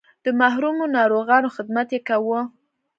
د 0.25 0.27
محرومو 0.39 0.85
ناروغانو 0.97 1.53
خدمت 1.55 1.87
یې 1.95 1.99
کاوه. 2.07 2.39